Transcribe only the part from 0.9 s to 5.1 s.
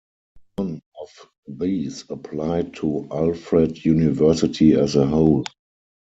of these applied to Alfred University as a